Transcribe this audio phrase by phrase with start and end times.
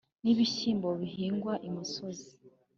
[0.23, 2.29] n’ibishyimbo bihingwa i musozi